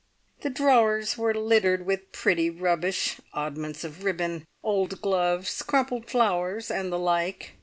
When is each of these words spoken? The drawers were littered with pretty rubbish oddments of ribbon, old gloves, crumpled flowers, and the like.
The 0.39 0.49
drawers 0.49 1.15
were 1.15 1.31
littered 1.31 1.85
with 1.85 2.11
pretty 2.11 2.49
rubbish 2.49 3.17
oddments 3.35 3.83
of 3.83 4.03
ribbon, 4.03 4.47
old 4.63 4.99
gloves, 4.99 5.61
crumpled 5.61 6.09
flowers, 6.09 6.71
and 6.71 6.91
the 6.91 6.97
like. 6.97 7.51